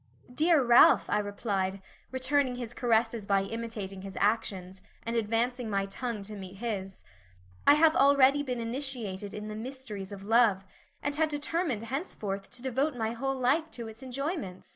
"Dear 0.33 0.63
Ralph," 0.63 1.07
I 1.11 1.19
replied, 1.19 1.79
returning 2.11 2.55
his 2.55 2.73
caresses 2.73 3.27
by 3.27 3.43
imitating 3.43 4.01
his 4.01 4.17
actions, 4.19 4.81
and 5.03 5.15
advancing 5.15 5.69
my 5.69 5.85
tongue 5.85 6.23
to 6.23 6.35
meet 6.35 6.55
his, 6.55 7.03
"I 7.67 7.75
have 7.75 7.95
already 7.95 8.41
been 8.41 8.59
initiated 8.59 9.31
in 9.35 9.47
the 9.47 9.53
mysteries 9.53 10.11
of 10.11 10.23
love, 10.25 10.65
and 11.03 11.15
have 11.17 11.29
determined 11.29 11.83
henceforth 11.83 12.49
to 12.49 12.63
devote 12.63 12.95
my 12.95 13.11
whole 13.11 13.35
life 13.37 13.69
to 13.77 13.87
its 13.87 14.01
enjoyments." 14.01 14.69